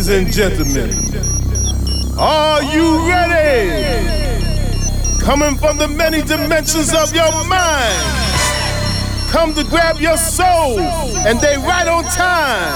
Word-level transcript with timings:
Ladies 0.00 0.16
and 0.16 0.32
gentlemen, 0.32 0.90
are 2.18 2.62
you 2.62 3.06
ready? 3.06 4.08
Coming 5.20 5.58
from 5.58 5.76
the 5.76 5.88
many 5.88 6.22
dimensions 6.22 6.94
of 6.94 7.14
your 7.14 7.30
mind, 7.44 8.00
come 9.28 9.52
to 9.52 9.62
grab 9.64 10.00
your 10.00 10.16
soul, 10.16 10.80
and 10.80 11.38
they 11.42 11.58
right 11.58 11.86
on 11.86 12.04
time. 12.04 12.72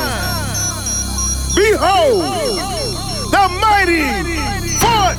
Behold, 1.56 2.24
the 3.32 3.48
mighty 3.58 4.04
Fort 4.77 5.16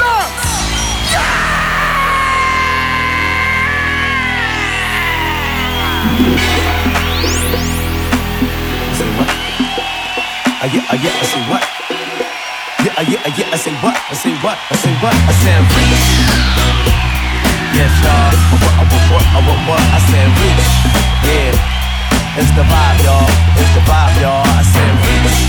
Knox. 0.00 0.32
Yeah, 1.12 1.49
uh, 10.60 10.68
yeah, 10.68 11.08
I 11.08 11.24
say 11.24 11.40
what? 11.48 11.64
Yeah, 12.84 13.00
uh, 13.00 13.04
yeah, 13.08 13.24
uh, 13.24 13.32
yeah, 13.32 13.48
I 13.48 13.56
say 13.56 13.72
what? 13.80 13.96
I 13.96 14.12
say 14.12 14.32
what? 14.44 14.60
I 14.60 14.76
say 14.76 14.92
what? 15.00 15.16
I 15.16 15.32
said 15.40 15.60
reach. 15.72 16.04
Yes, 17.72 17.88
y'all. 18.04 18.28
What, 18.60 18.84
what, 18.92 19.00
what, 19.08 19.24
what, 19.40 19.60
what? 19.72 19.80
I 19.80 20.00
said 20.04 20.28
reach. 20.36 20.68
Yeah. 21.24 21.56
It's 22.36 22.52
the 22.52 22.64
vibe, 22.68 23.00
y'all. 23.08 23.24
It's 23.56 23.72
the 23.72 23.80
vibe, 23.88 24.20
y'all. 24.20 24.44
I 24.44 24.60
said 24.68 24.92
reach. 25.00 25.40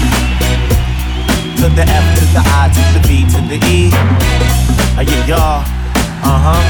To 1.59 1.67
the 1.67 1.83
F, 1.83 2.05
to 2.15 2.23
the 2.31 2.41
I, 2.47 2.71
to 2.71 2.83
the 2.95 3.01
B, 3.03 3.27
to 3.35 3.39
the 3.51 3.59
E. 3.67 3.91
Uh, 4.95 5.03
yeah, 5.03 5.27
y'all. 5.27 5.59
Uh 6.23 6.39
huh. 6.39 6.63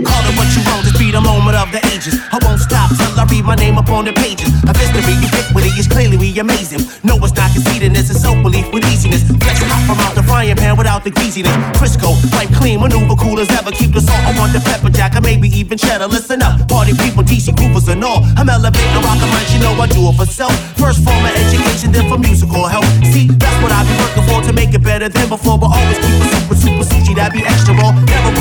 Call 0.00 0.22
it 0.24 0.34
what 0.40 0.48
you 0.56 0.64
want, 0.64 0.81
the 1.12 1.20
moment 1.20 1.54
of 1.60 1.68
the 1.70 1.80
ages. 1.92 2.16
I 2.32 2.40
won't 2.40 2.58
stop 2.58 2.88
till 2.88 3.12
I 3.20 3.28
read 3.28 3.44
my 3.44 3.54
name 3.54 3.76
up 3.76 3.92
on 3.92 4.08
the 4.08 4.16
pages. 4.16 4.48
A 4.64 4.72
history 4.72 5.12
ubiquity 5.20 5.68
is 5.76 5.86
clearly 5.86 6.16
we 6.16 6.32
amazing. 6.40 6.88
No, 7.04 7.20
it's 7.20 7.36
not 7.36 7.52
conceding 7.52 7.92
this, 7.92 8.08
it's 8.08 8.24
self-belief 8.24 8.72
with 8.72 8.82
easiness. 8.88 9.20
Flex 9.28 9.60
hot 9.68 9.84
from 9.84 10.00
out 10.00 10.16
the 10.16 10.24
frying 10.24 10.56
pan 10.56 10.74
without 10.74 11.04
the 11.04 11.12
greasiness. 11.12 11.52
Crisco, 11.76 12.16
wipe 12.32 12.48
clean, 12.56 12.80
maneuver 12.80 13.14
cool 13.20 13.38
as 13.38 13.52
ever. 13.52 13.70
Keep 13.70 13.92
the 13.92 14.00
salt, 14.00 14.24
I 14.24 14.32
want 14.40 14.56
the 14.56 14.64
pepper 14.64 14.88
jack, 14.88 15.12
or 15.14 15.20
maybe 15.20 15.52
even 15.52 15.76
cheddar. 15.76 16.08
Listen 16.08 16.40
up, 16.40 16.56
party 16.66 16.96
people, 16.96 17.22
DC 17.22 17.52
groovers 17.52 17.92
and 17.92 18.02
all. 18.02 18.24
I'm 18.40 18.48
elevating 18.48 19.04
rock 19.04 19.20
mic, 19.20 19.52
you 19.52 19.60
know 19.60 19.76
I 19.76 19.86
do 19.92 20.08
it 20.08 20.16
for 20.16 20.24
self. 20.24 20.56
First 20.80 21.04
form 21.04 21.20
of 21.20 21.36
education, 21.36 21.92
then 21.92 22.08
for 22.08 22.16
musical 22.16 22.64
help. 22.64 22.88
See, 23.12 23.28
that's 23.28 23.58
what 23.60 23.68
I've 23.68 23.84
been 23.84 24.00
working 24.00 24.24
for 24.32 24.40
to 24.48 24.52
make 24.56 24.72
it 24.72 24.82
better 24.82 25.12
than 25.12 25.28
before. 25.28 25.60
But 25.60 25.76
always 25.76 26.00
keep 26.00 26.16
it 26.24 26.32
super, 26.32 26.56
super 26.56 26.84
sushi, 26.88 27.12
that 27.20 27.36
be 27.36 27.44
extra 27.44 27.76
raw. 27.76 27.92
Never 27.92 28.32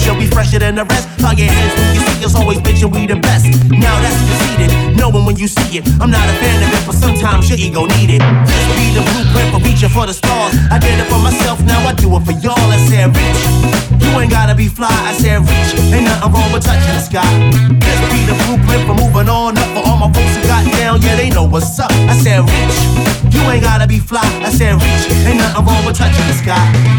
temperature, 0.00 0.18
be 0.18 0.26
fresher 0.32 0.58
than 0.58 0.74
the 0.74 0.84
rest. 0.84 1.08
Clap 1.18 1.38
your 1.38 1.48
hands 1.48 1.74
when 1.76 1.94
you 1.94 2.00
see 2.00 2.24
us, 2.24 2.34
always 2.34 2.58
bitchin' 2.58 2.92
we 2.92 3.06
the 3.06 3.16
best. 3.16 3.46
Now 3.70 4.00
that's 4.00 4.16
conceded, 4.16 4.96
knowing 4.96 5.24
when 5.24 5.36
you 5.36 5.48
see 5.48 5.78
it. 5.78 5.86
I'm 6.00 6.10
not 6.10 6.28
a 6.28 6.34
fan 6.40 6.62
of 6.62 6.72
it, 6.72 6.86
but 6.86 6.96
sometimes 6.96 7.48
your 7.48 7.58
ego 7.58 7.86
need 7.86 8.10
it. 8.10 8.22
This 8.46 8.66
be 8.76 8.94
the 8.94 9.02
blueprint 9.04 9.48
for 9.52 9.60
reaching 9.60 9.88
for 9.88 10.06
the 10.06 10.14
stars. 10.14 10.54
I 10.70 10.78
did 10.78 10.98
it 10.98 11.06
for 11.06 11.18
myself, 11.18 11.62
now 11.62 11.80
I 11.86 11.92
do 11.94 12.08
it 12.16 12.24
for 12.24 12.32
y'all. 12.32 12.56
I 12.56 12.78
said 12.88 13.14
reach. 13.14 13.42
You 14.00 14.18
ain't 14.18 14.30
gotta 14.30 14.54
be 14.54 14.68
fly, 14.68 14.90
I 14.90 15.12
said 15.14 15.40
reach. 15.40 15.70
Ain't 15.92 16.04
nothing 16.04 16.32
wrong 16.32 16.50
with 16.52 16.64
touching 16.64 16.94
the 16.94 17.04
sky. 17.04 17.30
This 17.78 18.00
be 18.10 18.26
the 18.26 18.36
blueprint 18.44 18.82
for 18.88 18.94
moving 18.94 19.28
on 19.28 19.58
up. 19.58 19.68
For 19.76 19.82
all 19.86 19.96
my 19.96 20.10
folks 20.12 20.34
who 20.36 20.42
got 20.48 20.64
down, 20.76 21.00
yeah, 21.02 21.16
they 21.16 21.30
know 21.30 21.44
what's 21.44 21.78
up. 21.78 21.92
I 22.08 22.14
said 22.16 22.40
reach. 22.42 22.76
You 23.30 23.40
ain't 23.48 23.62
gotta 23.62 23.86
be 23.86 23.98
fly, 23.98 24.24
I 24.42 24.50
said 24.50 24.74
reach. 24.74 25.04
Ain't 25.26 25.38
nothing 25.38 25.64
wrong 25.64 25.84
with 25.86 25.96
touching 25.96 26.26
the 26.26 26.34
sky. 26.34 26.58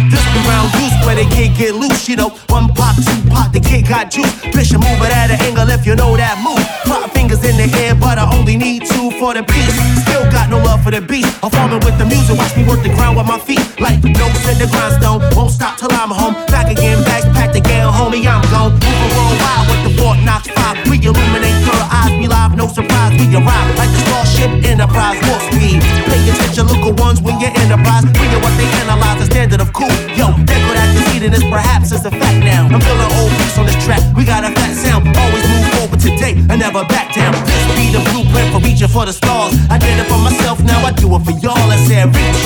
This 0.09 0.23
be 0.31 0.40
round 0.47 0.72
goose 0.73 0.95
where 1.06 1.16
they 1.16 1.25
can't 1.25 1.56
get 1.57 1.75
loose, 1.75 2.07
you 2.07 2.16
know. 2.16 2.29
One 2.47 2.72
pop, 2.73 2.91
two 2.97 3.22
pop, 3.29 3.52
the 3.53 3.59
kid 3.59 3.88
got 3.88 4.12
juice. 4.12 4.31
Bishop 4.52 4.81
move 4.81 5.00
it 5.02 5.12
at 5.12 5.31
an 5.31 5.40
angle 5.41 5.69
if 5.69 5.85
you 5.85 5.96
know 5.96 6.16
that 6.18 6.40
move. 6.44 6.63
Pop 6.84 7.12
fingers 7.12 7.44
in 7.44 7.56
the 7.56 7.68
air, 7.79 7.96
but 7.96 8.18
I 8.18 8.25
only 8.35 8.57
need 8.57 8.84
two 8.85 9.12
for 9.19 9.34
the 9.34 9.44
piece. 9.44 9.75
Still 10.03 10.25
got 10.31 10.50
no 10.50 10.57
love 10.57 10.84
for 10.84 10.91
the 10.91 11.02
beat. 11.02 11.28
I'm 11.44 11.52
farming 11.52 11.81
with 11.85 11.97
the 11.97 12.06
music, 12.06 12.38
watch 12.38 12.56
me 12.57 12.63
work 12.68 12.84
the 12.84 12.94
ground 12.94 13.18
with 13.18 13.28
my 13.28 13.40
feet. 13.40 13.63
Like 13.79 14.03
no 14.03 14.31
in 14.52 14.57
the 14.59 14.68
grindstone, 14.68 15.24
won't 15.35 15.52
stop 15.52 15.78
till 15.79 15.91
I'm 15.91 16.12
home. 16.12 16.35
Back 16.52 16.68
again, 16.68 17.00
bags 17.03 17.25
packed 17.31 17.56
again, 17.56 17.88
homie, 17.88 18.28
I'm 18.28 18.44
gone. 18.52 18.75
Moving 18.75 19.12
worldwide 19.16 19.66
with 19.72 19.81
the 19.88 19.91
Fort 19.96 20.19
Knox 20.28 20.52
5. 20.52 20.90
We 20.91 21.00
illuminate 21.00 21.56
third 21.63 21.85
eyes, 21.88 22.12
we 22.19 22.28
live, 22.28 22.56
no 22.56 22.68
surprise. 22.68 23.16
We 23.16 23.31
arrive 23.31 23.69
like 23.79 23.91
the 23.96 24.02
Starship 24.12 24.52
Enterprise, 24.68 25.18
warp 25.23 25.41
speed. 25.53 25.79
Pay 26.09 26.22
attention, 26.28 26.68
look 26.68 26.84
at 26.84 27.00
ones 27.00 27.22
when 27.22 27.40
you're 27.40 27.56
enterprise. 27.56 28.03
Bring 28.12 28.31
what 28.44 28.53
they 28.59 28.68
analyze, 28.84 29.19
the 29.23 29.28
standard 29.31 29.62
of 29.62 29.72
cool. 29.72 29.94
Yo, 30.19 30.35
they 30.44 30.59
could 30.68 30.81
conceded, 31.22 31.42
this 31.42 31.50
perhaps 31.50 31.92
is 31.92 32.06
a 32.06 32.12
fact 32.12 32.40
now. 32.44 32.66
I'm 32.66 32.82
feeling 32.82 33.12
old 33.22 33.32
beats 33.38 33.58
on 33.58 33.66
this 33.66 33.78
track. 33.86 34.02
We 34.18 34.26
got 34.26 34.44
a 34.44 34.50
fat 34.54 34.74
sound, 34.74 35.06
always 35.18 35.46
move 35.46 35.68
forward 35.78 36.00
today 36.00 36.34
and 36.50 36.58
never 36.59 36.84
back 36.86 37.14
down. 37.14 37.34
This 37.46 37.64
be 37.78 37.94
the 37.94 38.02
blueprint 38.09 38.50
for 38.54 38.62
reaching 38.62 38.88
for 38.88 39.06
the 39.06 39.14
stars. 39.14 39.54
I 39.70 39.78
did 39.78 40.00
it 40.00 40.08
for 40.09 40.18
myself, 40.18 40.62
now 40.64 40.82
I 40.82 40.92
do 40.92 41.14
it 41.16 41.22
for 41.22 41.36
y'all. 41.38 41.58
I 41.70 41.78
said 41.86 42.09
reach. 42.09 42.42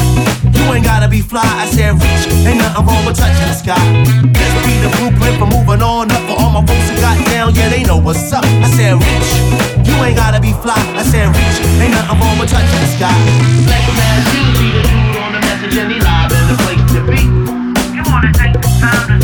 You 0.55 0.63
ain't 0.73 0.83
gotta 0.83 1.07
be 1.07 1.21
fly, 1.21 1.45
I 1.45 1.65
said 1.71 1.95
reach. 1.95 2.23
Ain't 2.43 2.59
nothing 2.59 2.85
wrong 2.85 3.05
with 3.05 3.17
touching 3.17 3.47
the 3.47 3.55
sky. 3.55 3.79
This 4.35 4.53
be 4.67 4.73
the 4.83 4.91
blueprint 4.99 5.39
for 5.39 5.47
moving 5.47 5.81
on 5.81 6.11
up. 6.11 6.23
For 6.27 6.35
all 6.35 6.51
my 6.51 6.63
folks 6.65 6.89
who 6.89 6.95
got 6.99 7.17
down, 7.31 7.55
yeah, 7.55 7.69
they 7.69 7.83
know 7.83 7.97
what's 7.97 8.31
up. 8.33 8.43
I 8.43 8.67
said 8.75 8.99
reach. 8.99 9.31
You 9.87 9.95
ain't 10.03 10.17
gotta 10.17 10.41
be 10.41 10.51
fly, 10.51 10.79
I 10.99 11.03
said 11.03 11.31
reach. 11.31 11.57
Ain't 11.79 11.95
nothing 11.95 12.19
wrong 12.19 12.35
with 12.39 12.51
touching 12.51 12.81
the 12.83 12.91
sky. 12.91 13.15
Black 13.67 13.85
man, 13.95 14.19
you 14.35 14.43
be 14.59 14.67
the 14.75 14.81
dude 14.83 15.17
on 15.23 15.31
the 15.31 15.41
message 15.47 15.77
and 15.77 15.91
he 15.91 15.99
live 15.99 16.14
take 18.85 19.14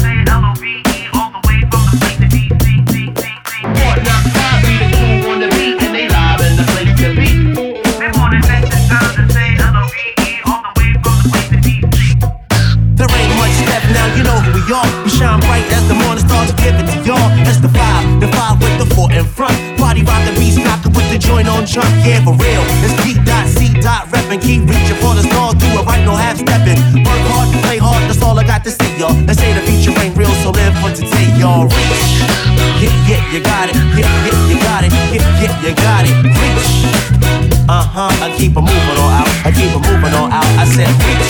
said 40.81 40.97
reach. 41.06 41.30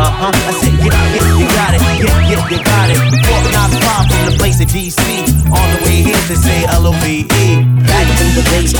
Uh 0.00 0.08
huh. 0.08 0.32
I 0.32 0.52
said, 0.56 0.72
yeah, 0.80 0.96
yeah, 1.12 1.36
you 1.36 1.46
got 1.52 1.76
it. 1.76 1.80
Yeah, 2.00 2.30
yeah, 2.32 2.48
you 2.48 2.58
got 2.64 2.88
it. 2.88 2.96
Fort 3.28 3.44
Knox 3.52 3.76
five 3.84 4.08
from 4.08 4.22
the 4.24 4.34
place 4.40 4.60
of 4.60 4.68
DC. 4.72 4.96
On 5.52 5.66
the 5.76 5.80
way 5.84 6.00
here 6.00 6.22
to 6.28 6.36
say 6.36 6.64
L 6.64 6.86
O 6.86 6.92
V 7.04 7.28
E. 7.28 7.64
Back 7.84 8.06
to 8.16 8.24
the 8.32 8.44
base. 8.48 8.72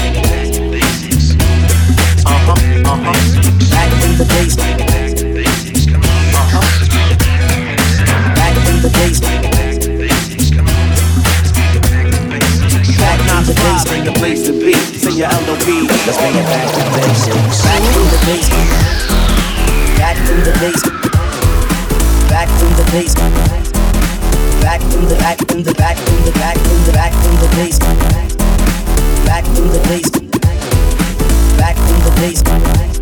Uh 2.25 2.33
huh. 2.47 2.57
Uh 2.89 2.97
huh. 3.05 3.13
Back 3.69 3.91
to 4.01 4.09
the 4.17 4.25
base. 4.33 4.57
Uh 4.57 6.41
huh. 6.53 6.65
Back 8.33 8.55
to 8.65 8.73
the 8.81 8.91
base. 8.97 9.21
Fort 12.97 13.21
Knox 13.29 13.45
five 13.61 13.85
the 13.85 13.85
the 13.85 13.91
bring 13.91 14.05
the 14.05 14.13
place 14.19 14.41
to 14.47 14.53
be. 14.53 14.73
Say 14.73 15.13
your 15.21 15.29
L 15.29 15.51
O 15.53 15.55
V 15.61 15.69
E. 15.71 15.89
Let's 16.07 16.17
bring 16.17 16.37
it 16.37 16.47
back 16.49 16.69
to 16.73 16.83
basics. 16.97 17.63
Back 17.63 17.83
to 17.93 18.01
the 18.09 18.21
base. 18.25 19.30
Back 20.01 20.17
to 20.17 20.35
the 20.35 20.53
base. 20.61 20.83
Back 22.31 22.49
to 22.59 22.67
the 22.75 22.89
base. 22.91 23.15
Back 24.63 24.81
to 24.81 24.97
the 24.97 25.15
back 25.17 25.37
to 25.37 25.63
the 25.63 25.75
back 25.75 25.97
to 25.97 26.13
the 26.25 26.33
back 26.33 26.57
to 26.57 26.75
the 26.87 26.93
back 26.93 27.13
to 27.13 27.29
the 27.37 27.49
base. 27.55 27.79
Back 29.27 29.45
to 29.45 29.61
the 29.61 29.81
base. 29.89 30.11
Back 31.59 31.77
to 31.77 31.95
the 32.05 32.11
base. 32.19 33.00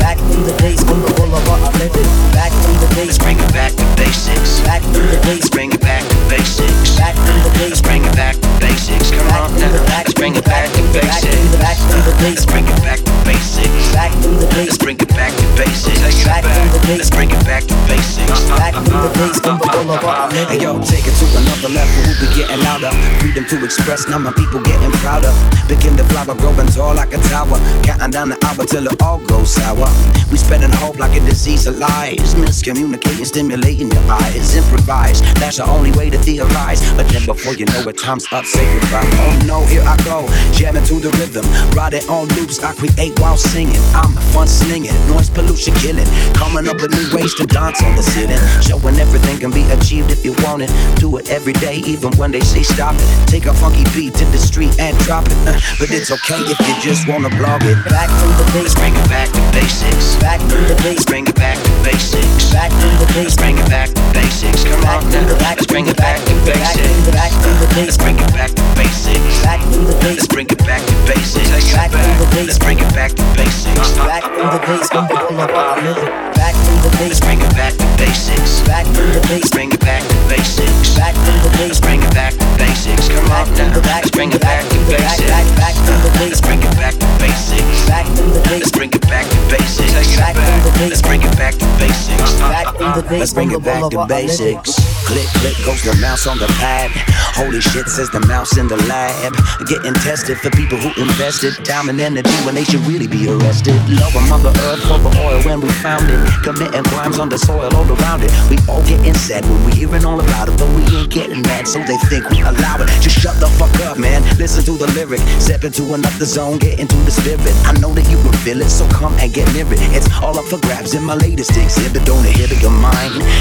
Back 0.00 0.16
to 0.18 0.38
the 0.42 0.54
base 0.60 0.82
on 0.88 0.98
the 1.04 1.12
boulevard 1.14 1.62
of 1.62 1.74
living. 1.78 2.08
Back 2.32 2.50
to 2.50 2.70
the 2.82 2.88
base. 2.96 3.06
Let's 3.14 3.18
bring 3.20 3.38
it 3.38 3.52
back 3.52 3.72
to 3.76 3.84
basics. 3.96 4.60
Back 4.66 4.82
to 4.82 5.00
the 5.00 5.18
base. 5.22 5.44
Let's 5.44 5.50
bring 5.50 5.70
it 5.72 5.80
back 5.80 6.02
to 6.02 6.16
basics. 6.28 6.96
Back 6.98 7.14
to 7.14 7.32
the 7.44 7.50
base. 7.60 7.70
Let's 7.70 7.82
bring 7.84 8.02
it 8.04 8.14
back 8.16 8.34
to 8.40 8.48
basics. 8.60 9.10
Come 9.12 9.28
Back 9.28 9.42
on 9.44 9.50
now. 9.60 9.72
back 9.86 10.04
Let's 10.08 10.14
bring 10.14 10.34
it 10.34 10.44
back 10.44 10.66
to 10.72 10.82
back 10.96 11.20
to 11.22 11.30
the 11.52 11.58
back 11.60 11.76
basics. 11.76 12.04
the 12.08 12.14
base. 12.18 12.36
Let's 12.40 12.46
bring 12.48 12.66
it 12.66 12.80
back 12.82 12.98
to 13.04 13.12
basics. 13.28 13.92
Back 13.92 14.12
to 14.24 14.28
the 14.40 14.46
base. 14.50 14.66
Let's 14.66 14.78
bring 14.80 14.98
it 14.98 15.08
back 15.14 15.32
to 15.36 15.44
basics. 15.60 16.24
Back 16.24 16.42
to 16.42 16.62
the. 16.72 16.78
Let's 16.96 17.10
bring 17.10 17.30
it 17.30 17.42
back 17.44 17.62
to 17.68 17.76
basics. 17.86 18.40
Back 18.56 18.74
to 18.74 18.80
the 19.04 19.10
base 19.20 19.40
on 19.46 19.58
the 19.60 19.68
boulevard 19.68 20.16
of 20.18 20.32
Hey 20.32 20.56
living. 20.56 20.62
yo, 20.64 20.80
take 20.82 21.06
it 21.06 21.14
to 21.20 21.26
another 21.38 21.70
level. 21.70 22.00
Who 22.08 22.12
be 22.18 22.26
getting 22.34 22.60
louder. 22.64 22.90
Freedom 23.20 23.44
to 23.46 23.56
express, 23.64 24.08
now 24.08 24.18
my 24.18 24.32
people 24.32 24.60
getting 24.64 24.90
prouder. 25.04 25.32
Begin 25.68 25.94
the 25.96 26.04
flower 26.10 26.34
growing 26.34 26.66
tall 26.72 26.94
like 26.94 27.12
a 27.12 27.20
tower. 27.28 27.58
Counting 27.84 28.10
down 28.10 28.28
the 28.30 28.38
hour 28.46 28.64
till 28.66 28.86
it 28.86 28.96
all 29.02 29.18
goes 29.28 29.54
sour. 29.54 29.89
We 30.30 30.36
spreading 30.38 30.70
hope 30.70 30.98
like 30.98 31.16
a 31.16 31.24
disease 31.24 31.66
of 31.66 31.78
lies. 31.78 32.34
Miscommunicating, 32.34 33.26
stimulating 33.26 33.90
your 33.90 34.02
eyes. 34.10 34.54
Improvise, 34.54 35.20
that's 35.34 35.56
the 35.56 35.66
only 35.66 35.90
way 35.92 36.08
to 36.08 36.18
theorize. 36.18 36.80
But 36.94 37.08
then 37.08 37.26
before 37.26 37.54
you 37.54 37.66
know 37.66 37.82
it, 37.88 37.98
time's 37.98 38.26
up, 38.32 38.44
say 38.44 38.62
goodbye. 38.78 39.02
Oh 39.02 39.42
no, 39.46 39.66
here 39.66 39.82
I 39.82 39.96
go, 40.04 40.28
jamming 40.52 40.84
to 40.84 41.00
the 41.00 41.10
rhythm. 41.18 41.44
Ride 41.74 41.94
it 41.94 42.08
on 42.08 42.28
loops, 42.38 42.62
I 42.62 42.74
create 42.74 43.18
while 43.18 43.36
singing. 43.36 43.82
I'm 43.92 44.12
fun 44.30 44.46
slinging, 44.46 44.94
noise 45.08 45.30
pollution 45.30 45.74
killing. 45.82 46.06
Coming 46.34 46.68
up 46.68 46.80
with 46.80 46.94
new 46.94 47.10
ways 47.16 47.34
to 47.34 47.46
dance 47.46 47.82
on 47.82 47.96
the 47.96 48.02
ceiling. 48.02 48.38
Showing 48.62 49.00
everything 49.00 49.38
can 49.38 49.50
be 49.50 49.64
achieved 49.72 50.12
if 50.12 50.24
you 50.24 50.34
want 50.46 50.62
it. 50.62 50.70
Do 51.00 51.16
it 51.16 51.30
every 51.30 51.54
day, 51.54 51.82
even 51.86 52.12
when 52.18 52.30
they 52.30 52.40
say 52.40 52.62
stop 52.62 52.94
it. 52.94 53.08
Take 53.26 53.46
a 53.46 53.54
funky 53.54 53.82
beat 53.96 54.14
to 54.14 54.24
the 54.26 54.38
street 54.38 54.78
and 54.78 54.96
drop 54.98 55.26
it. 55.26 55.38
Uh, 55.42 55.58
but 55.78 55.90
it's 55.90 56.12
okay 56.12 56.38
if 56.46 56.58
you 56.60 56.74
just 56.80 57.08
wanna 57.08 57.30
blog 57.34 57.62
it. 57.64 57.74
Back 57.90 58.06
to 58.06 58.26
the 58.38 58.46
base, 58.54 58.74
Bring 58.80 58.94
it 58.94 59.08
back 59.10 59.28
to 59.28 59.40
basics. 59.80 60.16
back 60.16 60.40
to 60.40 60.56
the 60.68 61.04
Bring 61.06 61.26
it 61.26 61.34
back 61.34 61.56
to 61.56 61.70
basics. 61.82 62.52
back 62.52 62.70
to 62.70 63.04
the 63.04 63.09
base, 63.14 63.36
Bring 63.36 63.58
it 63.58 63.68
back 63.70 63.88
to 63.90 64.02
basics. 64.12 64.64
Come 64.64 64.80
back 64.82 65.02
on 65.02 65.10
now. 65.10 65.26
the 65.28 65.36
back, 65.36 65.56
Let's 65.56 65.66
bring 65.66 65.86
it 65.86 65.96
back 65.96 66.18
to 66.24 66.34
basics. 66.46 67.10
back 67.10 67.32
to 67.42 67.50
the 67.60 67.66
base, 67.74 67.86
Let's 67.86 67.98
bring 67.98 68.16
it 68.18 68.30
back 68.34 68.50
to 68.50 68.62
basics. 68.76 69.42
back 69.42 69.60
to 69.60 69.78
the 69.80 69.94
base, 70.00 70.16
Let's 70.16 70.28
bring 70.28 70.48
it 70.50 70.58
back 70.66 70.82
to 70.82 70.94
basics. 71.06 71.74
Back 71.74 71.90
to 71.90 71.98
the 71.98 72.26
basics. 72.30 72.46
Let's 72.46 72.58
bring 72.58 72.78
it 72.78 72.92
back 72.94 73.10
to 73.14 73.24
basics. 73.36 73.90
back 73.98 74.22
to 74.22 74.42
the 74.50 74.60
base, 74.66 74.88
come 74.88 75.06
on, 75.10 75.36
back 75.36 76.54
to 76.54 76.72
the 76.82 76.90
base, 76.98 77.10
Let's 77.10 77.20
bring 77.20 77.40
it 77.40 77.52
back 77.56 77.74
to 77.74 77.86
basics. 77.98 78.60
back 78.66 78.86
to 78.86 79.02
the 79.14 79.20
base, 79.28 79.42
Let's 79.42 79.50
bring 79.50 79.70
it 79.72 79.80
back 79.80 80.02
to 80.02 80.16
basics. 80.28 80.94
back 80.96 81.14
to 81.14 81.32
the 81.44 81.50
base, 81.56 81.68
Let's 81.70 81.80
bring 81.80 82.00
it 82.02 82.14
back 82.14 82.32
to 82.34 82.46
basics. 82.58 83.08
Come 83.08 83.30
on 83.32 83.46
now. 83.56 83.72
the 83.74 83.80
back, 83.82 84.02
Let's 84.04 84.10
bring 84.14 84.30
it 84.32 84.40
back 84.40 84.62
back 84.64 84.70
to 84.70 84.78
back, 84.90 85.18
back, 85.28 85.46
basics. 85.46 85.58
back 85.60 85.74
to 85.74 85.92
the 86.04 86.10
base, 86.18 86.30
Let's 86.30 86.40
bring 86.40 86.60
it 86.62 86.74
back 86.76 86.94
to 86.94 87.06
basics. 87.20 87.80
back 87.88 88.06
to 88.06 88.22
the 88.22 88.40
base, 88.48 88.60
Let's 88.60 88.72
bring 88.72 88.90
it 88.92 89.02
back 89.08 89.26
to 89.26 89.38
basics. 89.50 90.16
Back 90.16 90.34
to 90.34 90.52
the 90.64 90.70
base. 90.78 90.90
Let's 90.90 91.02
bring 91.02 91.22
it 91.22 91.36
back 91.36 91.54
to 91.54 91.66
basics. 91.80 92.32
back 92.40 92.66
to 92.78 92.86
the 92.96 92.99
Let's 93.08 93.32
bring 93.32 93.50
it 93.52 93.62
back 93.64 93.90
to 93.90 94.06
basics. 94.06 94.74
Click, 95.06 95.26
click 95.42 95.56
goes 95.64 95.82
the 95.82 95.96
mouse 96.00 96.26
on 96.26 96.38
the 96.38 96.46
pad. 96.60 96.90
Holy 97.34 97.60
shit, 97.60 97.88
says 97.88 98.10
the 98.10 98.20
mouse 98.26 98.56
in 98.58 98.68
the 98.68 98.76
lab. 98.86 99.32
Getting 99.66 99.94
tested 99.94 100.38
for 100.38 100.50
people 100.50 100.78
who 100.78 100.90
invested 101.00 101.64
time 101.64 101.88
and 101.88 102.00
energy 102.00 102.30
when 102.44 102.54
they 102.54 102.64
should 102.64 102.80
really 102.86 103.08
be 103.08 103.26
arrested. 103.26 103.74
Love 103.88 104.14
of 104.14 104.28
Mother 104.28 104.52
Earth 104.70 104.82
for 104.86 104.98
the 104.98 105.10
oil 105.18 105.40
when 105.42 105.60
we 105.60 105.68
found 105.80 106.06
it. 106.10 106.20
Committing 106.44 106.84
crimes 106.84 107.18
on 107.18 107.28
the 107.28 107.38
soil 107.38 107.70
all 107.74 107.88
around 107.88 108.22
it. 108.22 108.30
We 108.50 108.58
all 108.68 108.82
getting 108.86 109.14
sad 109.14 109.44
when 109.46 109.64
we 109.64 109.72
hearing 109.72 110.04
all 110.04 110.20
about 110.20 110.48
it, 110.48 110.58
but 110.58 110.68
we 110.76 110.82
ain't 110.94 111.10
getting 111.10 111.42
mad, 111.42 111.66
so 111.66 111.78
they 111.80 111.98
think 112.10 112.28
we 112.30 112.42
allow 112.42 112.78
it. 112.82 112.88
Just 113.00 113.18
shut 113.18 113.38
the 113.40 113.48
fuck 113.58 113.74
up, 113.86 113.98
man. 113.98 114.22
Listen 114.38 114.62
to 114.64 114.78
the 114.78 114.86
lyric. 114.94 115.20
Step 115.40 115.64
into 115.64 115.94
another 115.94 116.26
zone, 116.26 116.58
get 116.58 116.78
into 116.78 116.96
the 117.02 117.10
spirit. 117.10 117.54
I 117.66 117.72
know 117.80 117.94
that 117.94 118.06
you 118.10 118.18
can 118.22 118.32
feel 118.44 118.60
it, 118.60 118.70
so 118.70 118.86
come 118.90 119.14
and 119.18 119.32
get 119.32 119.50
near 119.54 119.66
it. 119.66 119.80
It's 119.96 120.06
all 120.22 120.38
up 120.38 120.44
for 120.46 120.58
grabs 120.58 120.94
in 120.94 121.02
my 121.02 121.14
latest 121.14 121.56
exhibit. 121.56 122.04
Don't 122.04 122.24
inhibit 122.26 122.60
your 122.60 122.70
mind. 122.70 122.89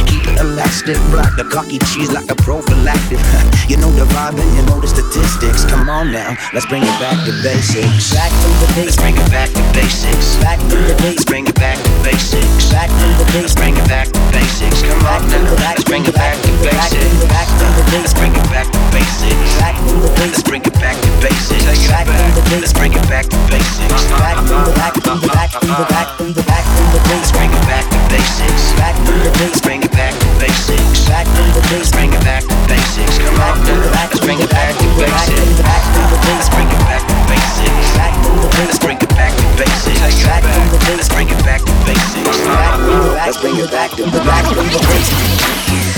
Keep 0.08 0.28
it 0.28 0.40
elastic, 0.40 0.98
block 1.12 1.36
the 1.36 1.46
cocky 1.46 1.80
cheese 1.92 2.12
like 2.12 2.30
a 2.32 2.36
prophylactic. 2.36 3.20
you 3.70 3.78
know 3.78 3.92
the 3.92 4.06
vibe 4.16 4.40
and 4.40 4.52
you 4.56 4.64
know 4.66 4.80
the 4.80 4.88
statistics. 4.88 5.66
Come 5.66 5.90
on 5.90 6.12
now, 6.12 6.36
let's 6.54 6.66
bring 6.66 6.84
it 6.84 6.98
back 7.00 7.18
to 7.26 7.34
basics. 7.44 8.14
back 8.14 8.32
to 8.32 8.48
the 8.62 8.68
base, 8.76 8.86
Let's 8.86 8.98
bring 8.98 9.16
it 9.18 9.30
back 9.30 9.50
to 9.50 9.62
basics. 9.74 10.38
back 10.44 10.60
to 10.70 10.78
the 10.78 10.96
base, 11.02 11.18
Let's 11.20 11.26
bring 11.26 11.46
it 11.48 11.56
back 11.56 11.78
to 11.78 11.92
basics. 12.04 12.72
back 12.72 12.90
to 12.90 13.08
the 13.18 13.26
base, 13.34 13.44
Let's 13.44 13.56
bring 13.56 13.76
it 13.78 13.88
back 13.88 14.08
to 14.08 14.20
basics. 14.32 14.82
Come 14.84 15.00
back 15.04 15.22
on 15.22 15.30
now. 15.30 15.54
Let's 15.60 15.84
bring 15.84 16.06
it 16.06 16.16
back 16.16 16.36
to 16.42 16.52
basics. 16.64 17.26
back 17.30 17.48
to 17.60 17.66
the 17.76 17.84
base, 17.92 18.02
Let's 18.02 18.14
bring 18.14 18.34
it 18.36 18.48
back 18.50 18.68
to 18.70 18.80
basics. 18.94 19.52
back 19.60 19.76
to 19.78 19.94
the 20.00 20.10
base, 20.18 20.32
Let's 20.32 20.44
bring 20.44 20.64
it 20.66 20.76
back 20.80 20.96
to 20.98 21.10
basics. 21.22 21.88
Back 21.90 22.06
to 22.06 22.26
the 22.36 22.42
base. 22.50 22.62
Let's 22.62 22.74
bring 22.74 22.94
it 22.94 23.06
back 23.10 23.26
to 23.30 23.38
basics. 23.50 24.04
back 24.20 24.38
to 24.38 24.56
the 24.66 24.74
back 24.78 24.94
to 24.94 25.14
the 25.20 25.28
back 25.30 25.52
to 25.54 25.68
the 25.68 25.86
back 25.90 26.08
to 26.18 26.26
the 26.34 26.44
back 26.50 26.66
to 26.66 26.84
the 26.94 27.02
base, 27.10 27.20
Let's 27.20 27.32
bring 27.32 27.52
it 27.52 27.66
back 27.70 27.86
to 27.90 27.98
basics. 28.10 28.64
back 28.80 28.96
to 29.06 29.14
the 29.14 29.32
Let's 29.40 29.62
bring 29.62 29.82
it 29.82 29.92
back 29.92 30.12
to 30.20 30.28
basics. 30.40 31.08
back 31.08 31.26
to 31.26 31.42
the 31.56 31.62
Let's 31.72 31.92
bring 31.92 32.12
it 32.12 32.20
back 32.28 32.44
to 32.44 32.56
basics. 32.68 33.18
Come 33.20 33.40
on 33.40 33.56
Let's 33.64 34.20
bring 34.20 34.40
it 34.40 34.50
back 34.52 34.76
to 34.76 34.88
basics. 35.00 35.62
back 35.64 35.84
to 35.96 36.02
the 36.12 36.20
Let's 36.28 36.50
bring 36.50 36.68
it 36.68 36.80
back 36.84 37.02
to 37.08 37.16
basics. 37.32 37.96
back 37.96 38.14
to 38.20 38.30
the 38.36 38.50
Let's 38.60 38.80
bring 38.80 38.98
it 39.00 39.10
back 39.16 39.32
to 39.32 39.44
basics. 39.56 40.24
back 40.28 40.44
to 40.44 40.60
the 40.76 40.80
Let's 40.92 41.08
bring 41.08 41.30
it 41.30 41.40
back 41.46 41.62
to 41.64 41.72
basics. 41.88 42.38
back 42.52 42.76
to 42.76 42.92
the 42.92 43.16
Let's 43.16 43.38
bring 43.40 43.56
it 43.56 43.72
back 43.72 43.92
to 43.92 44.04
the 44.04 44.20
back 44.28 44.44
to 44.44 44.56
the. 44.56 45.90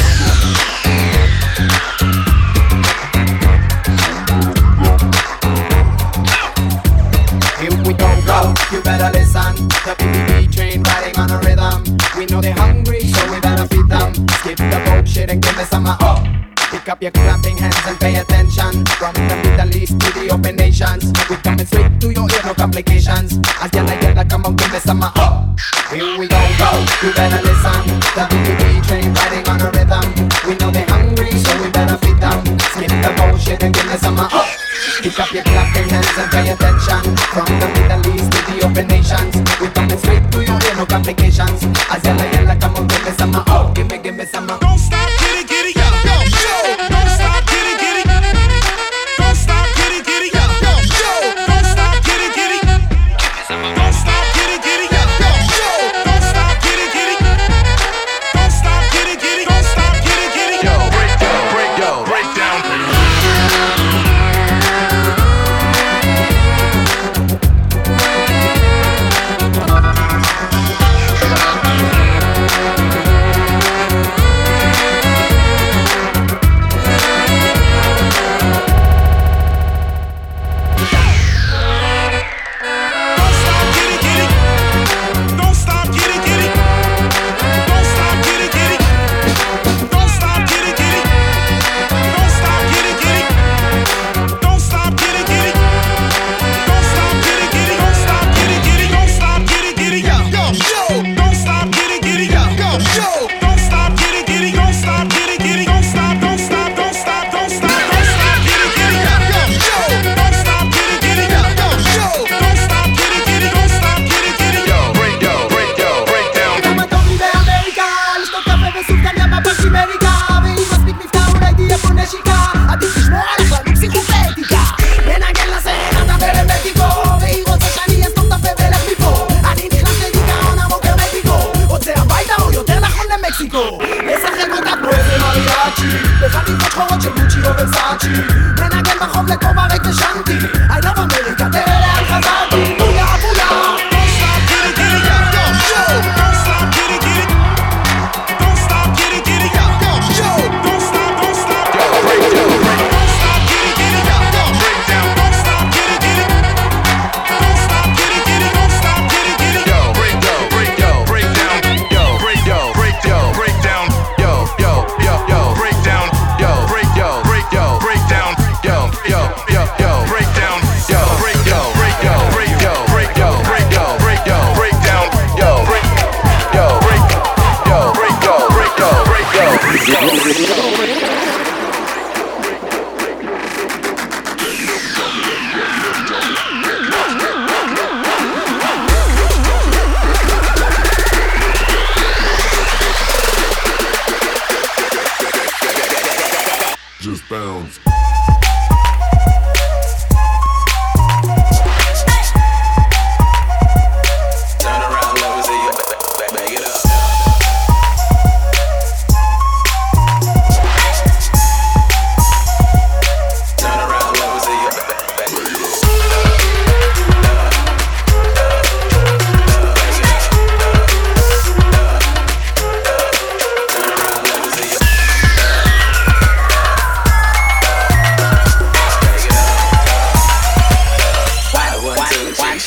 Here 7.61 7.69
we 7.85 7.93
go, 7.93 8.09
go, 8.25 8.53
you 8.71 8.81
better 8.81 9.11
listen. 9.13 9.53
The 9.85 9.93
BBB 9.97 10.51
train 10.51 10.83
riding 10.83 11.15
on 11.19 11.29
a 11.29 11.37
rhythm. 11.39 11.83
We 12.17 12.25
know 12.25 12.41
they're 12.41 12.53
hungry, 12.53 13.01
so 13.01 13.30
better 13.61 13.75
feed 13.75 13.89
them. 13.89 14.13
Skip 14.39 14.57
the 14.57 14.81
bullshit 14.85 15.29
and 15.29 15.41
give 15.41 15.57
me 15.57 15.63
some 15.63 15.85
uh, 15.85 15.97
oh. 16.01 16.23
Pick 16.71 16.87
up 16.87 17.01
your 17.01 17.11
clapping 17.11 17.57
hands 17.57 17.75
and 17.85 17.99
pay 17.99 18.15
attention. 18.15 18.85
From 18.97 19.13
the 19.13 19.35
Middle 19.43 19.75
East 19.75 19.99
to 19.99 20.11
the 20.13 20.29
open 20.31 20.55
nations. 20.55 21.11
We 21.29 21.35
coming 21.37 21.65
straight 21.65 21.99
to 22.01 22.11
your 22.11 22.29
ear, 22.31 22.41
no 22.45 22.53
complications. 22.53 23.39
As 23.61 23.71
yalla, 23.73 24.25
come 24.25 24.45
on, 24.45 24.55
give 24.55 24.71
me 24.71 24.79
some 24.79 25.03
uh, 25.03 25.11
oh. 25.15 25.55
Here 25.91 26.17
we 26.17 26.27
go, 26.27 26.39
go, 26.57 26.71
you 27.03 27.13
better 27.13 27.41
listen. 27.43 27.81
The 28.15 28.23
BBB 28.31 28.87
train 28.87 29.13
riding 29.13 29.47
on 29.49 29.61
a 29.61 29.69
rhythm. 29.71 30.07
We 30.47 30.55
know 30.55 30.71
they're 30.71 30.87
hungry, 30.87 31.31
so 31.31 31.51
we 31.61 31.69
better 31.69 31.97
feed 31.97 32.17
them. 32.17 32.39
Skip 32.71 32.89
the 32.89 33.13
bullshit 33.17 33.63
and 33.63 33.73
give 33.73 33.85
me 33.85 33.97
some 33.97 34.17
uh, 34.17 34.29
oh. 34.31 34.61
Pick 35.03 35.19
up 35.19 35.31
your 35.31 35.43
clapping 35.43 35.89
hands 35.89 36.17
and 36.17 36.31
pay 36.31 36.49
attention 36.49 37.17
From 37.33 37.45
the 37.59 37.67
Middle 37.73 38.13
East 38.13 38.31
to 38.31 38.39
the 38.49 38.65
open 38.65 38.87
nations 38.87 39.33
We 39.59 39.67
coming 39.69 39.97
straight 39.97 40.31
to 40.31 40.39
your 40.41 40.61
ear, 40.61 40.75
no 40.75 40.85
complications 40.85 41.65
As 41.89 42.03
yalla 42.03 42.25
yalla, 42.33 42.55
come 42.59 42.75
on, 42.75 42.87
some 43.21 43.43
oh 43.47 43.71
Give 43.75 43.89
me, 43.89 43.97
give 43.99 44.15
me 44.15 44.25
some 44.25 44.49
uh, 44.49 44.57
Don't 44.57 44.79
stop, 44.79 45.20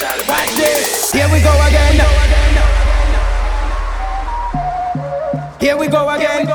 Watch 0.02 0.56
this. 0.56 1.12
Here 1.12 1.28
we 1.32 1.40
go 1.40 1.54
again. 1.68 1.94
Here 5.60 5.76
we 5.76 5.86
go 5.86 6.08
again. 6.10 6.53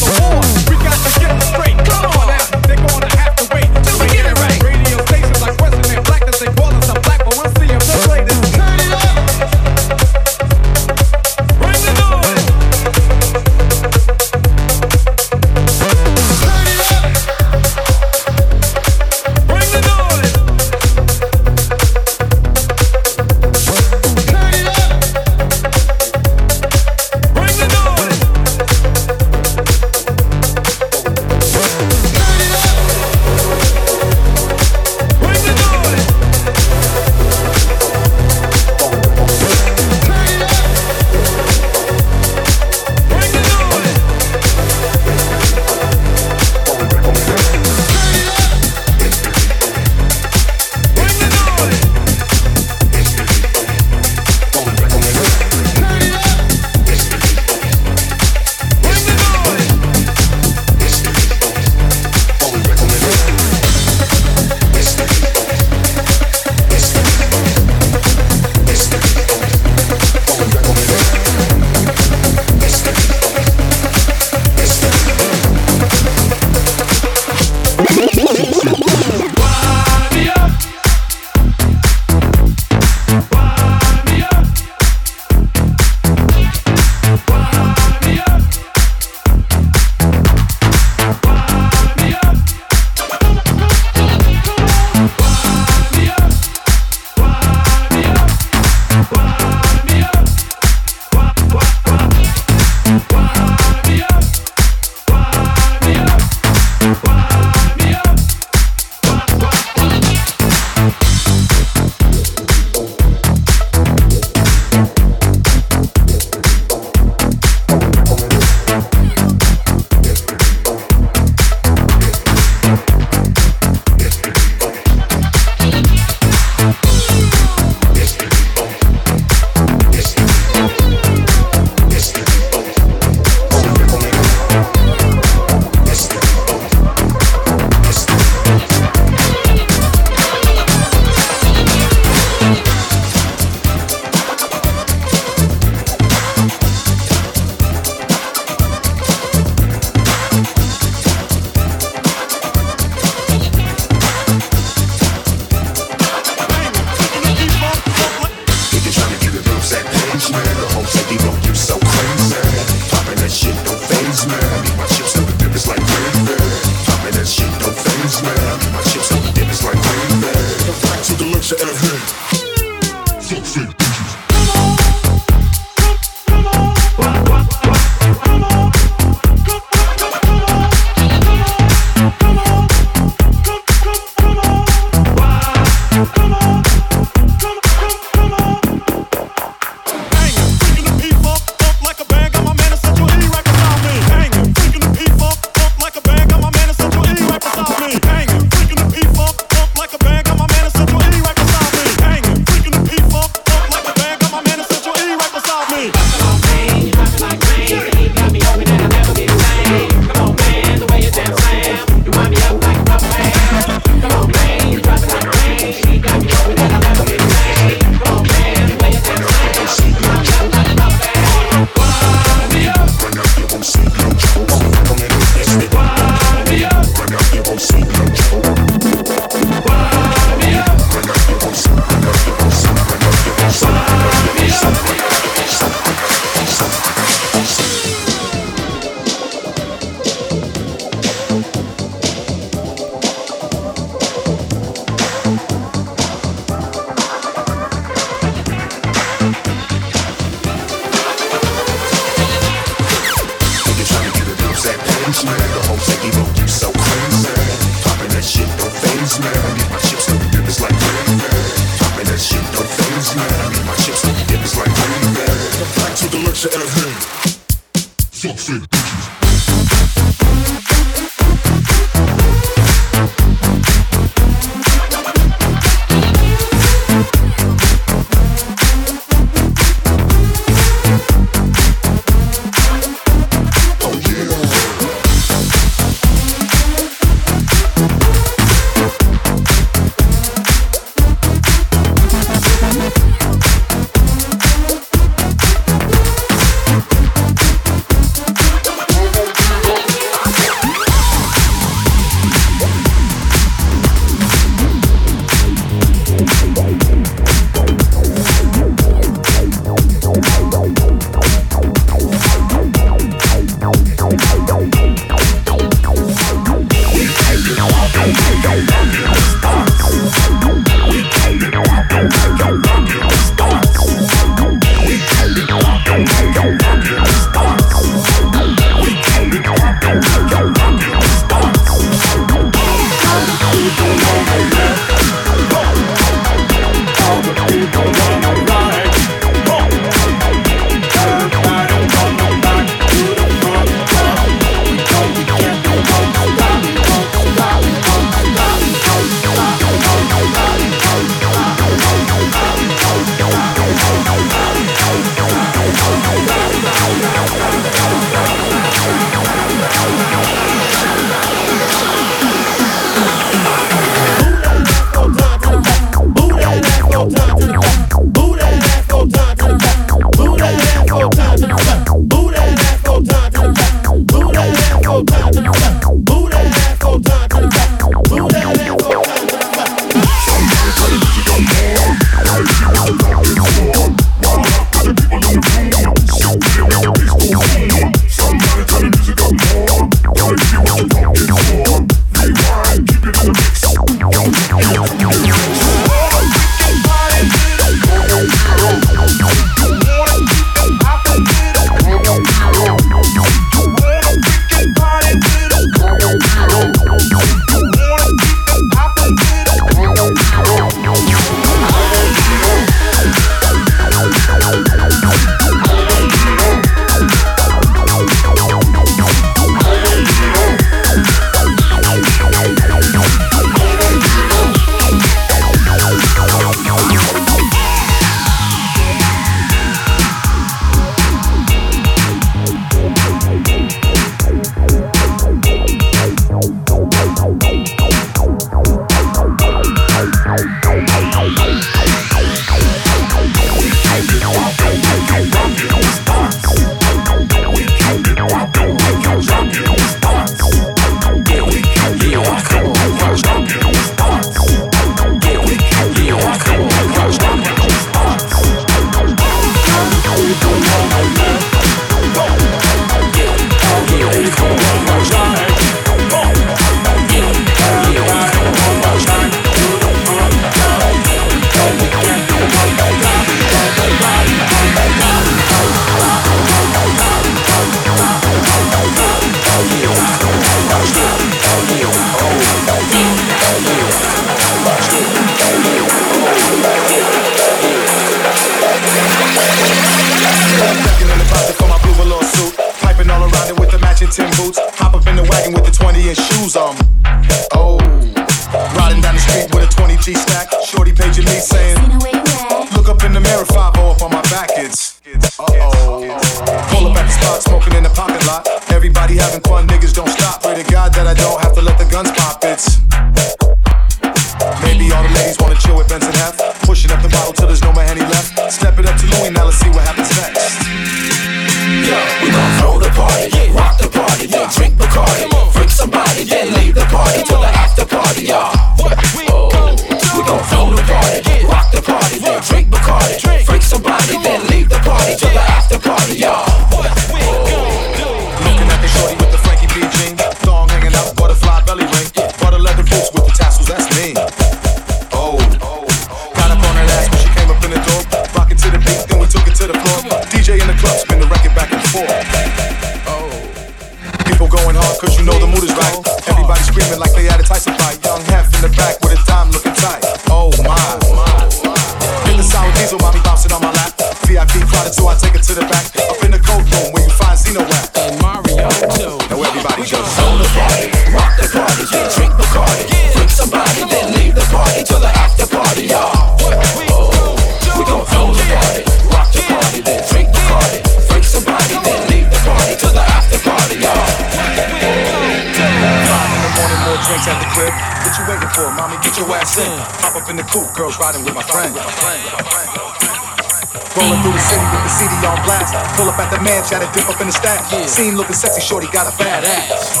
stacks, 596.64 596.70
gotta 596.70 596.98
dip 596.98 597.08
up 597.08 597.20
in 597.20 597.26
the 597.28 597.32
stack. 597.32 597.60
Yeah. 597.72 597.86
Seen 597.86 598.16
looking 598.16 598.34
sexy, 598.34 598.60
shorty 598.60 598.88
got 598.88 599.06
a 599.06 599.12
fat 599.12 599.44
ass. 599.44 600.00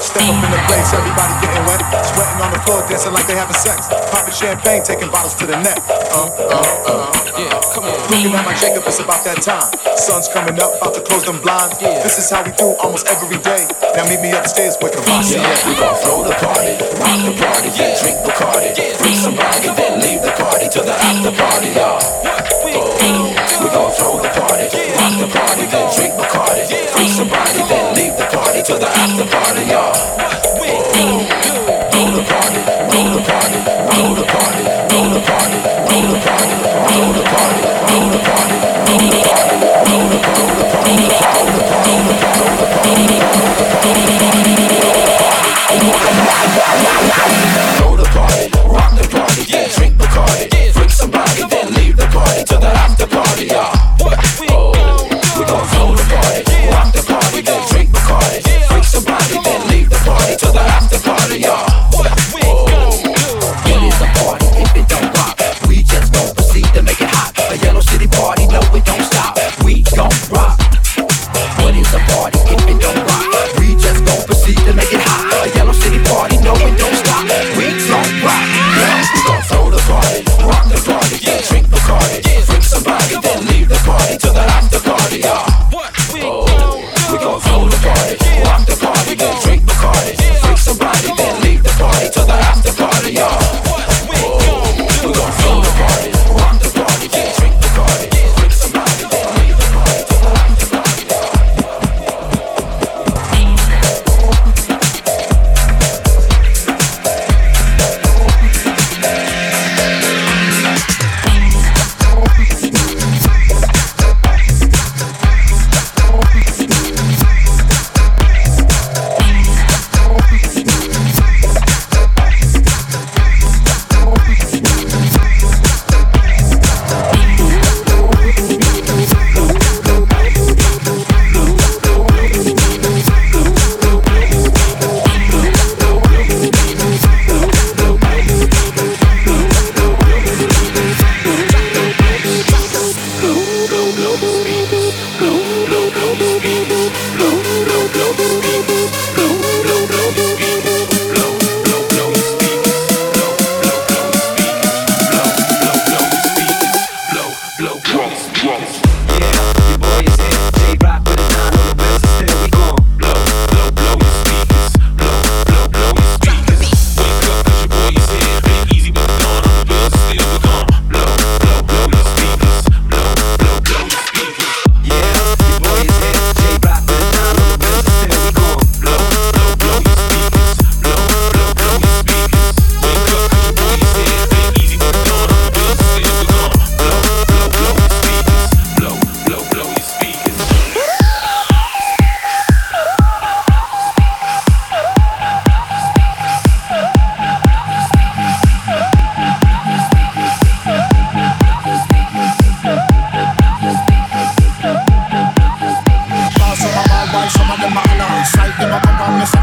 Step 0.00 0.24
up 0.24 0.42
in 0.42 0.50
the 0.50 0.62
place, 0.66 0.90
everybody 0.96 1.34
getting 1.44 1.64
wet. 1.68 1.80
Sweating 2.02 2.40
on 2.40 2.50
the 2.50 2.60
floor, 2.64 2.82
dancing 2.88 3.12
like 3.12 3.26
they 3.26 3.36
having 3.36 3.54
sex. 3.54 3.88
Popping 4.10 4.32
champagne, 4.32 4.82
taking 4.82 5.10
bottles 5.10 5.34
to 5.36 5.46
the 5.46 5.56
neck. 5.60 5.78
Uh 5.88 6.26
uh, 6.26 6.26
uh, 6.26 6.62
uh, 6.88 6.90
uh. 6.90 7.38
Yeah, 7.38 7.60
come 7.72 7.84
on. 7.84 7.94
Looking 8.10 8.32
at 8.34 8.44
my 8.44 8.56
Jacob, 8.56 8.82
it's 8.86 8.98
about 8.98 9.22
that 9.24 9.42
time. 9.44 9.70
Sun's 9.96 10.28
coming 10.28 10.58
up, 10.58 10.72
about 10.80 10.94
to 10.94 11.02
close 11.04 11.24
them 11.24 11.38
blinds. 11.40 11.76
Yeah. 11.80 12.02
This 12.02 12.18
is 12.18 12.30
how 12.30 12.42
we 12.42 12.52
do 12.56 12.74
almost 12.80 13.06
every 13.06 13.38
day. 13.44 13.68
Now 13.94 14.08
meet 14.08 14.20
me 14.24 14.32
upstairs 14.32 14.76
with 14.80 14.96
the 14.96 15.04
Rossi. 15.04 15.36
Yeah, 15.36 15.52
we 15.68 15.76
gon' 15.76 15.94
throw 16.00 16.24
the 16.24 16.34
party, 16.40 16.74
rock 16.96 17.20
the 17.20 17.34
party, 17.36 17.68
yeah 17.76 17.92
drink 18.00 18.16
Bacardi, 18.24 18.72
some 18.96 19.36
somebody, 19.36 19.68
then 19.76 20.00
leave 20.00 20.22
the 20.24 20.32
party 20.40 20.66
to 20.72 20.80
the 20.80 20.94
after 20.96 21.32
party, 21.36 21.70
y'all. 21.76 22.00
Oh 22.72 23.49
throw 24.00 24.16
the 24.16 24.32
party. 24.32 24.64
Rock 24.96 25.14
the 25.20 25.28
party, 25.28 25.64
then 25.68 25.86
drink 25.94 26.14
Bacardi. 26.16 26.64
Freak 26.88 27.10
somebody, 27.12 27.60
then 27.68 27.86
leave 27.94 28.16
the 28.16 28.24
party 28.32 28.62
to 28.62 28.74
the 28.80 28.88
after 28.88 29.26
party, 29.28 29.62
y'all. 29.68 29.92
Roll 30.60 30.82
the 30.96 31.04
party, 31.28 31.60
roll 31.92 32.10
the 32.16 32.22
party, 32.32 32.60
roll 32.96 33.10
the 33.12 33.22
party, 33.28 33.58
roll 34.00 34.14
the 34.14 34.24
party. 34.24 34.69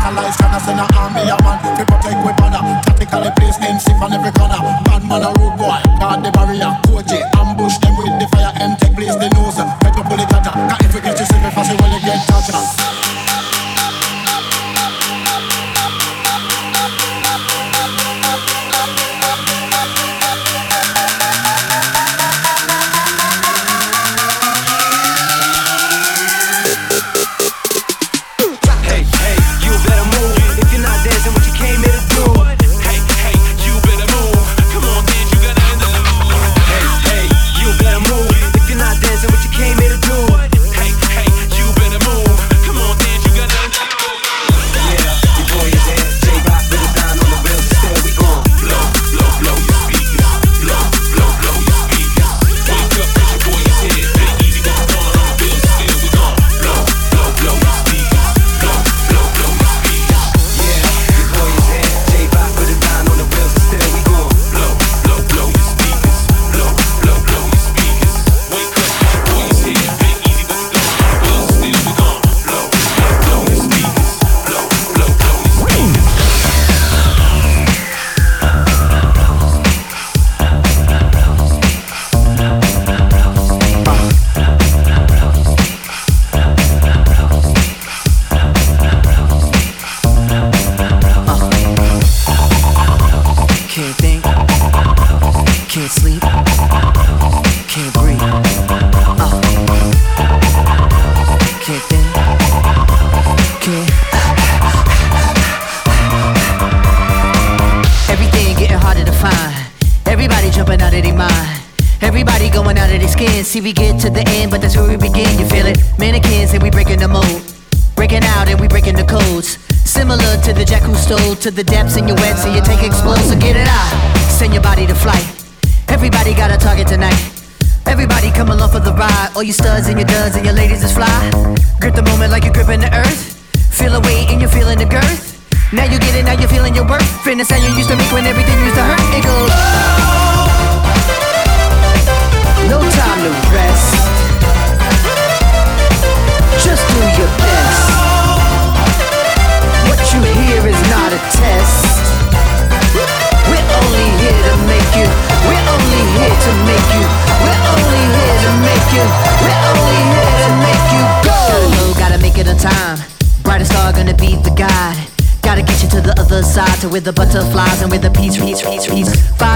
Capitalize, 0.08 0.38
can 0.38 0.56
I 0.56 0.60
send 0.60 0.80
an 0.80 0.88
army, 0.96 1.22
a 1.28 1.36
man? 1.44 1.60
To 1.76 1.84
protect 1.84 2.24
with 2.24 2.38
banner 2.40 2.64
Tactically 2.80 3.32
placed 3.36 3.62
in 3.62 3.78
safe 3.78 4.02
on 4.02 4.14
every 4.14 4.32
corner. 4.32 4.67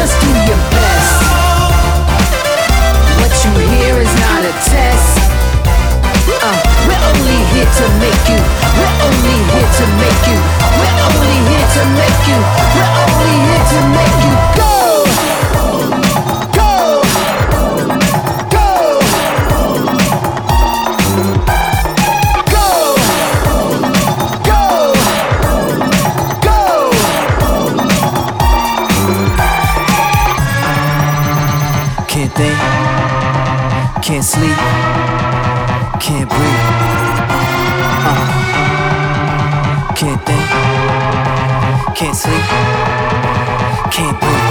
Just 0.00 0.18
do 0.22 0.28
your 0.48 0.56
best. 0.72 1.12
What 3.20 3.32
you 3.44 3.52
hear 3.68 4.00
is 4.00 4.12
not 4.24 4.40
a 4.48 4.54
test. 4.64 5.20
Uh, 6.40 6.56
we're 6.88 7.04
only 7.12 7.36
here 7.52 7.68
to 7.68 7.86
make 8.00 8.24
you. 8.32 8.40
We're 8.80 8.96
only 9.04 9.36
here 9.52 9.70
to 9.76 9.84
make 10.00 10.24
you. 10.24 10.40
We're 10.80 10.96
only 11.04 11.36
here 11.52 11.68
to 11.76 11.82
make 12.00 12.20
you. 12.32 12.38
We're 12.80 12.92
only 13.04 13.34
here 13.44 13.64
to 13.76 13.80
make 13.92 14.16
you 14.24 14.32
go. 14.56 14.69
Can't 34.10 34.24
sleep, 34.24 34.58
can't 36.02 36.26
breathe. 36.26 36.66
Uh. 38.10 38.26
Can't 39.94 40.18
think, 40.26 40.46
can't 41.94 42.16
sleep, 42.18 42.42
can't 43.94 44.18
breathe. 44.18 44.50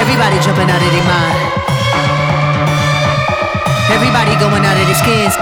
Everybody 0.00 0.40
jumping 0.40 0.72
out 0.72 0.80
of 0.80 0.88
their 0.88 1.04
mind. 1.04 1.36
Everybody 3.92 4.40
going 4.40 4.64
out 4.64 4.80
of 4.80 4.86
their 4.88 4.96
skins. 4.96 5.36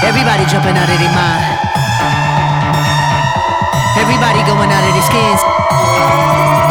Everybody 0.00 0.48
jumping 0.48 0.72
out 0.80 0.88
of 0.88 0.96
their 0.96 1.12
mind. 1.12 1.44
Everybody 4.00 4.40
going 4.48 4.72
out 4.72 4.88
of 4.88 4.92
their 4.96 5.04
skins. 5.04 6.65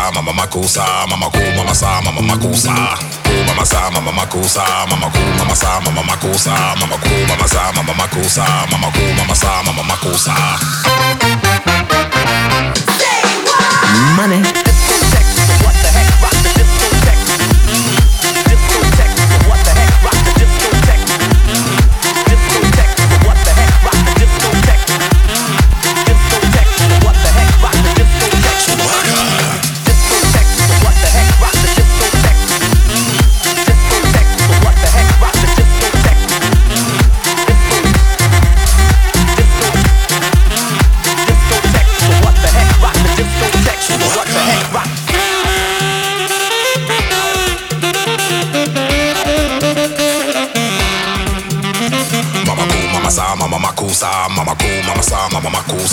Sa, 0.00 0.10
mama 0.12 0.32
makusa, 0.32 0.84
mama 1.08 1.28
cool, 1.30 1.52
mama 1.56 1.74
sa, 1.74 2.00
mama 2.00 2.22
makusa, 2.22 2.72
cool, 3.24 3.44
mama 3.46 3.64
sa, 3.66 3.90
mama 3.90 4.12
makusa, 4.12 4.64
mama 4.88 5.10
cool, 5.12 5.32
mama 5.38 5.54
sa, 5.54 5.80
mama 5.80 6.02
makusa, 6.02 6.54
mama 6.80 6.96
cool, 7.02 7.26
mama 7.28 7.46
sa, 7.48 7.72
mama 7.76 7.92
makusa, 7.92 8.46
mama 8.70 8.88
cool, 8.96 9.12
mama 9.18 9.34
sa, 9.34 9.62
mama 9.62 9.82
makusa. 9.82 10.34
Money. 14.16 14.59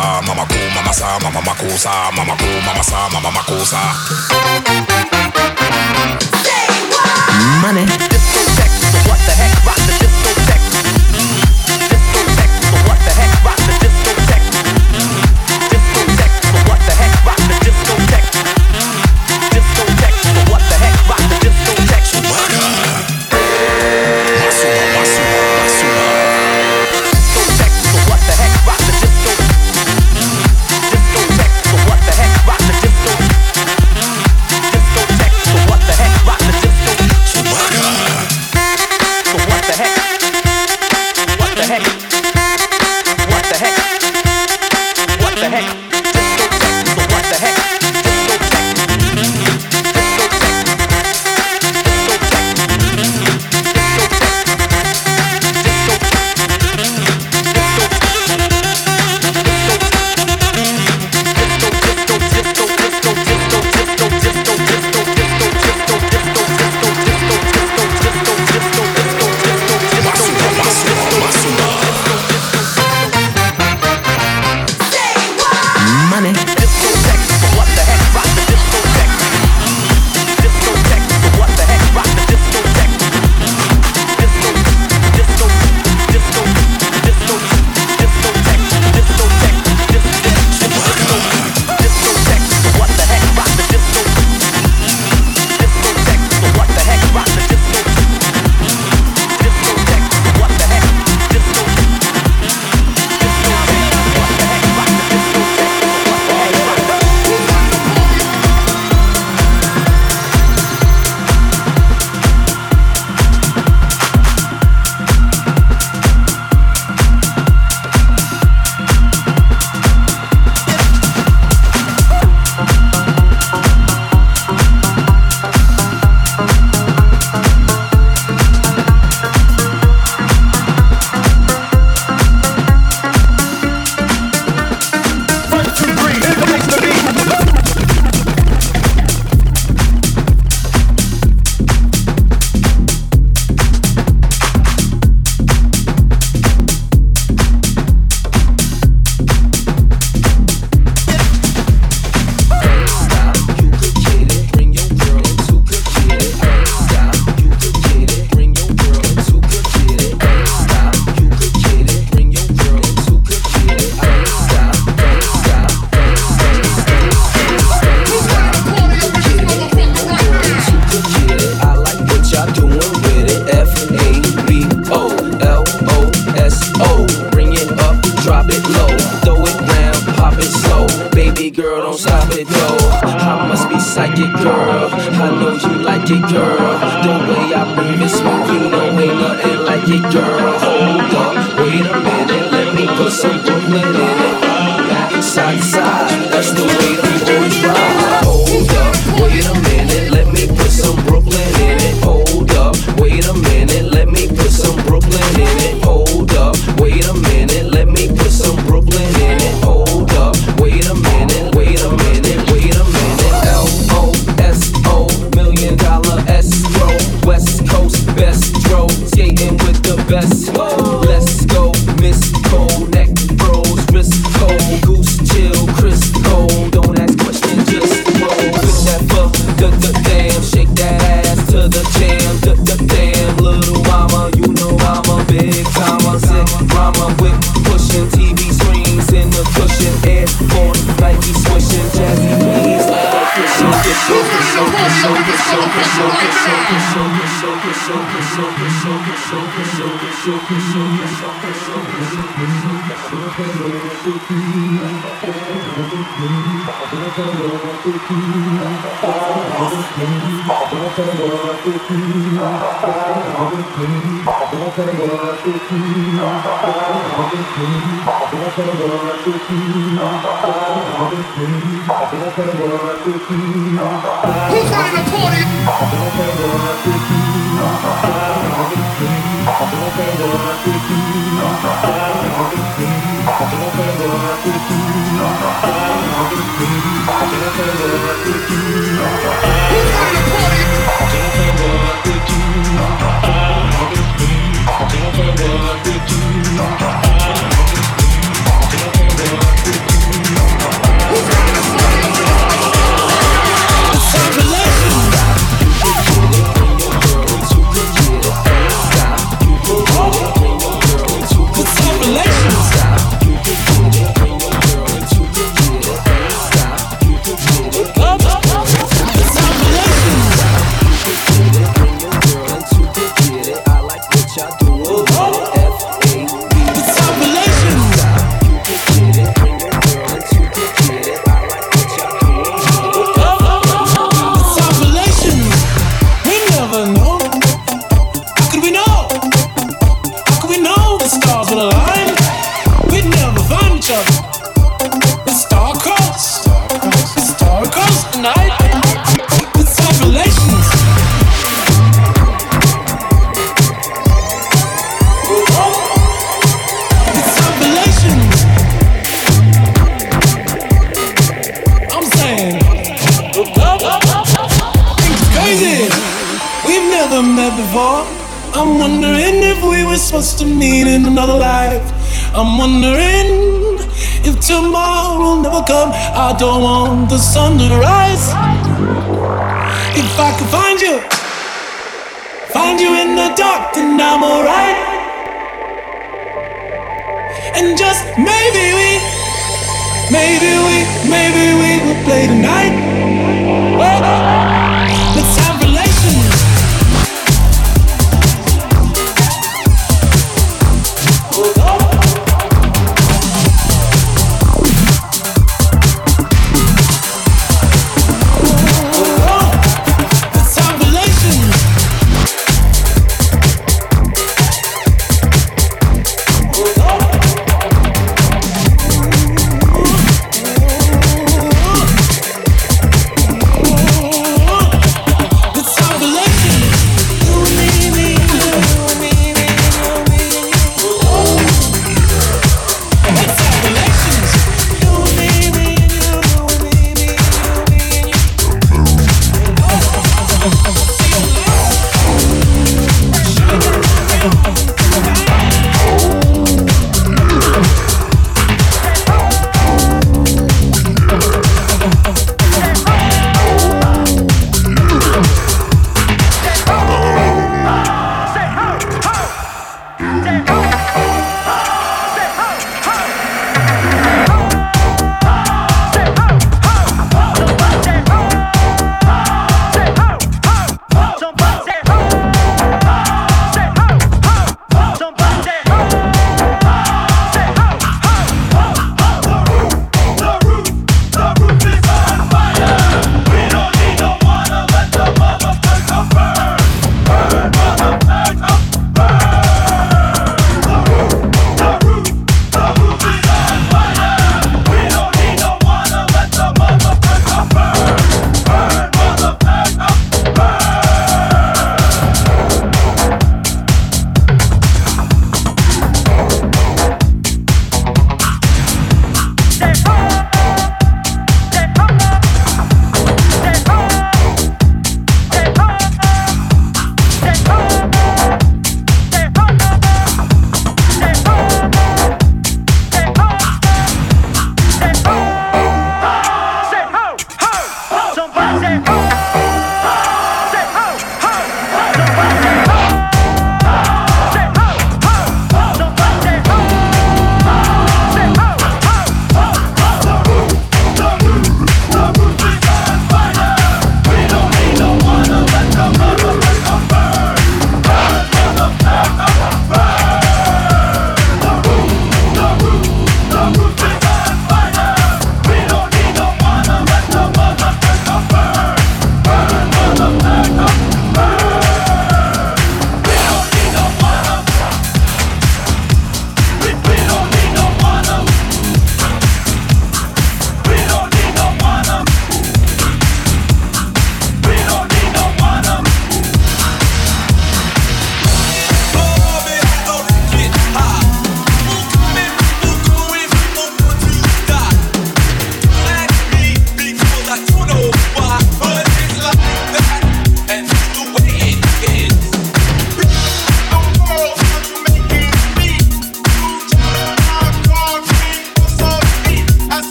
Mama 0.00 0.34
makusa, 0.34 0.34
mama 0.34 0.46
cool, 0.48 0.70
mama 0.74 0.92
sa, 0.92 1.18
mama 1.20 1.40
makusa, 1.40 1.92
mama 2.16 2.34
cool, 2.36 2.60
mama 2.64 2.82
sa, 2.82 3.08
mama 3.12 3.30
makusa. 3.30 3.80
Money. 7.62 7.86
So 7.86 8.98
what 9.08 9.20
the 9.26 9.34
heck 9.36 9.99